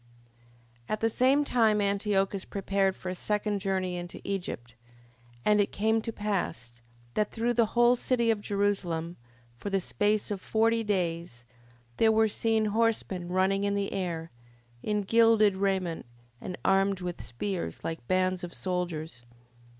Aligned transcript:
5:1. 0.89 0.93
At 0.93 0.99
the 1.01 1.11
same 1.11 1.45
time 1.45 1.79
Antiochus 1.79 2.43
prepared 2.43 2.95
for 2.95 3.09
a 3.09 3.13
second 3.13 3.59
journey 3.59 3.97
into 3.97 4.19
Egypt. 4.23 4.75
5:2. 5.41 5.41
And 5.45 5.61
it 5.61 5.71
came 5.71 6.01
to 6.01 6.11
pass, 6.11 6.81
that 7.13 7.31
through 7.31 7.53
the 7.53 7.67
whole 7.77 7.95
city 7.95 8.31
of 8.31 8.41
Jerusalem, 8.41 9.17
for 9.59 9.69
the 9.69 9.79
space 9.79 10.31
of 10.31 10.41
forty 10.41 10.83
days, 10.83 11.45
there 11.97 12.11
were 12.11 12.27
seen 12.27 12.65
horsemen 12.73 13.27
running 13.29 13.63
in 13.63 13.75
the 13.75 13.93
air, 13.93 14.31
in 14.81 15.03
gilded 15.03 15.55
raiment, 15.55 16.07
and 16.41 16.57
armed 16.65 17.01
with 17.01 17.21
spears, 17.21 17.83
like 17.83 18.07
bands 18.07 18.43
of 18.43 18.55
soldiers. 18.55 19.21